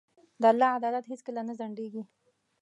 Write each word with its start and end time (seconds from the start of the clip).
د 0.41 0.43
الله 0.51 0.69
عدالت 0.77 1.05
هیڅکله 1.11 1.41
نه 1.47 1.53
ځنډېږي. 1.59 2.03